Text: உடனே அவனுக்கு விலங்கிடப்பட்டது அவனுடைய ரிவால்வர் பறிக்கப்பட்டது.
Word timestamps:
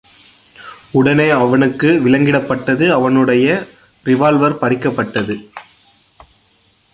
உடனே 0.91 1.29
அவனுக்கு 1.29 2.01
விலங்கிடப்பட்டது 2.05 2.89
அவனுடைய 2.89 3.67
ரிவால்வர் 4.05 4.57
பறிக்கப்பட்டது. 4.61 5.35